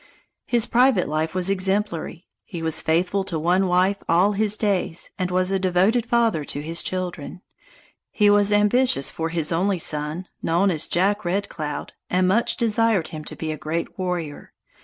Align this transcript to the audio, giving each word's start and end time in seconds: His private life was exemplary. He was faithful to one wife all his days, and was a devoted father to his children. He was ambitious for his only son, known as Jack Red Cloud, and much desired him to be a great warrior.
His 0.47 0.65
private 0.65 1.07
life 1.07 1.35
was 1.35 1.51
exemplary. 1.51 2.25
He 2.43 2.63
was 2.63 2.81
faithful 2.81 3.23
to 3.25 3.37
one 3.37 3.67
wife 3.67 4.01
all 4.09 4.31
his 4.31 4.57
days, 4.57 5.11
and 5.19 5.29
was 5.29 5.51
a 5.51 5.59
devoted 5.59 6.07
father 6.07 6.43
to 6.43 6.61
his 6.63 6.81
children. 6.81 7.41
He 8.09 8.27
was 8.27 8.51
ambitious 8.51 9.11
for 9.11 9.29
his 9.29 9.51
only 9.51 9.77
son, 9.77 10.25
known 10.41 10.71
as 10.71 10.87
Jack 10.87 11.23
Red 11.23 11.49
Cloud, 11.49 11.93
and 12.09 12.27
much 12.27 12.57
desired 12.57 13.09
him 13.09 13.23
to 13.25 13.35
be 13.35 13.51
a 13.51 13.57
great 13.57 13.99
warrior. 13.99 14.53